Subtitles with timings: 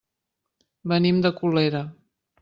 [0.93, 1.83] Venim de Colera.